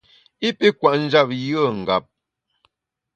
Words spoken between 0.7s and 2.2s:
kwet njap yùe ngap.